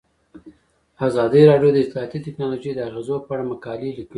ازادي 1.07 1.41
راډیو 1.49 1.69
د 1.73 1.77
اطلاعاتی 1.83 2.19
تکنالوژي 2.25 2.71
د 2.75 2.79
اغیزو 2.89 3.15
په 3.25 3.29
اړه 3.33 3.43
مقالو 3.51 3.85
لیکلي. 3.97 4.05